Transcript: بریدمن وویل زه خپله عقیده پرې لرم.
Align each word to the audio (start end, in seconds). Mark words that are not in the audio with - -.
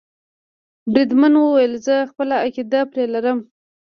بریدمن 0.91 1.33
وویل 1.37 1.73
زه 1.85 1.95
خپله 2.09 2.35
عقیده 2.45 2.79
پرې 2.91 3.05
لرم. 3.13 3.39